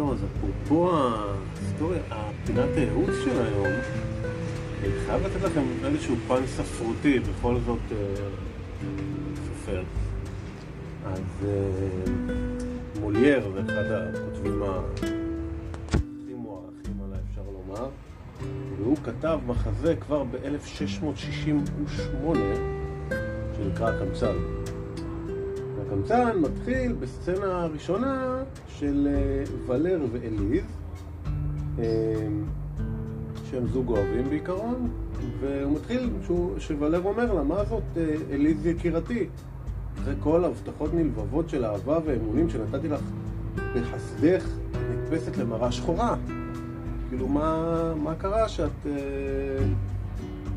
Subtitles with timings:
[0.00, 2.02] אפרופו ההיסטוריה,
[2.46, 3.66] פינת הייעוץ של היום,
[4.82, 7.96] אני חייב לתת לכם איזשהו פן ספרותי, בכל זאת אה,
[9.34, 9.82] סופר.
[11.06, 11.50] אז אה,
[13.00, 17.88] מולייר זה אחד הכותבים הכי מוערכים עליי, אפשר לומר,
[18.78, 22.36] והוא כתב מחזה כבר ב-1668
[23.56, 24.65] שנקרא הקמצן.
[25.82, 30.64] הקמצן מתחיל בסצנה הראשונה של אה, ולר ואליז,
[31.78, 31.84] אה,
[33.50, 34.90] שהם זוג אוהבים בעיקרון,
[35.40, 39.26] והוא מתחיל שהוא, שוולר אומר לה, מה זאת אה, אליז יקירתי?
[40.02, 43.00] אחרי כל הבטחות נלבבות של אהבה ואמונים שנתתי לך
[43.76, 44.46] בחסדך,
[44.90, 46.16] נתפסת למראה שחורה.
[47.08, 48.92] כאילו, מה, מה קרה שאת אה,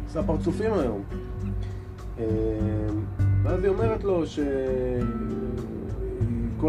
[0.05, 1.03] עושה פרצופים היום?
[2.19, 2.25] אה,
[3.43, 4.43] ואז היא אומרת לו שכל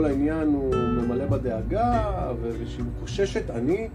[0.04, 3.88] העניין הוא ממלא בדאגה, ושהיא חוששת, אני,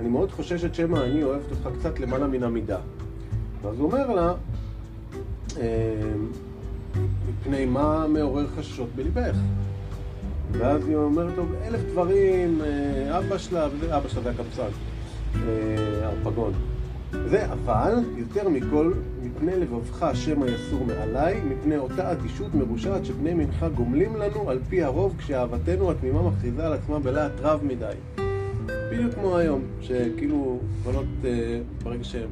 [0.00, 2.78] אני מאוד חוששת שמא אני אוהבת אותך קצת למעלה מן המידה.
[3.62, 4.34] ואז הוא אומר לה,
[5.60, 6.12] אה,
[7.28, 9.36] מפני מה מעורר חששות בליבך?
[10.52, 14.68] ואז היא אומרת לו, אלף דברים, אה, אבא שלה, אבא שלה זה הקבצן,
[16.02, 16.52] הרפגון.
[17.12, 23.68] זה אבל, יותר מכל, מפני לבבך שמא יסור מעליי, מפני אותה אדישות מרושעת שבני מנחה
[23.68, 27.94] גומלים לנו על פי הרוב כשאהבתנו התמימה מכריזה על עצמה בלהט רב מדי.
[28.90, 32.28] בדיוק כמו היום, שכאילו בנות אה, ברגע שהן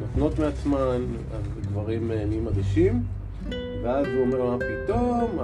[0.00, 1.02] נותנות מעצמן,
[1.34, 3.02] אז גברים אה, נהיים אדישים,
[3.84, 5.38] ואז הוא אומר לה פתאום,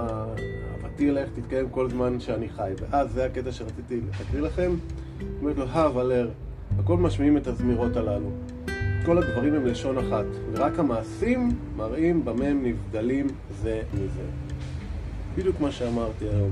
[0.83, 2.71] אהבתי אלייך תתקיים כל זמן שאני חי.
[2.79, 4.71] ואז זה הקטע שרציתי להקריא לכם.
[5.41, 6.29] אומרת לו, הא ולר,
[6.79, 8.29] הכל משמיעים את הזמירות הללו.
[9.05, 13.27] כל הדברים הם לשון אחת, ורק המעשים מראים במה הם נבדלים
[13.61, 14.23] זה מזה.
[15.35, 16.51] בדיוק מה שאמרתי היום.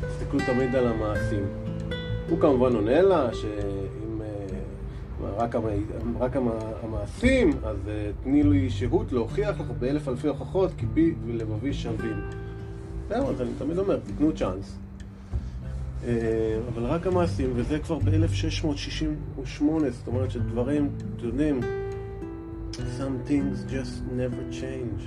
[0.00, 1.44] תסתכלו תמיד על המעשים.
[2.28, 5.64] הוא כמובן עונה לה שאם uh, רק, המ...
[6.20, 6.48] רק המ...
[6.82, 12.20] המעשים, אז uh, תני לי שהות להוכיח לך באלף אלפי הוכחות כי בי ולבבי שווים.
[13.08, 14.78] זהו, אז אני תמיד אומר, תיתנו צ'אנס.
[16.06, 21.60] אה, אבל רק המעשים, וזה כבר ב-1668, זאת אומרת שדברים, אתם יודעים,
[22.72, 25.02] some things just never change.